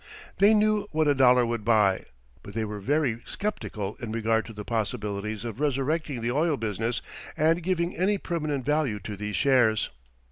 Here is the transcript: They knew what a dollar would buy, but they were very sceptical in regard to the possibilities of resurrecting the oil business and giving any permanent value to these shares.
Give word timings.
They 0.39 0.55
knew 0.55 0.87
what 0.91 1.07
a 1.07 1.13
dollar 1.13 1.45
would 1.45 1.63
buy, 1.63 2.05
but 2.41 2.55
they 2.55 2.65
were 2.65 2.79
very 2.79 3.21
sceptical 3.23 3.97
in 3.99 4.11
regard 4.11 4.47
to 4.47 4.53
the 4.53 4.65
possibilities 4.65 5.45
of 5.45 5.59
resurrecting 5.59 6.21
the 6.21 6.31
oil 6.31 6.57
business 6.57 7.03
and 7.37 7.61
giving 7.61 7.95
any 7.95 8.17
permanent 8.17 8.65
value 8.65 8.99
to 9.01 9.15
these 9.15 9.35
shares. 9.35 9.91